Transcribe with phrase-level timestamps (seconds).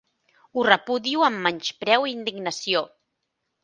[0.55, 2.87] Ho repudio amb menyspreu i indignació.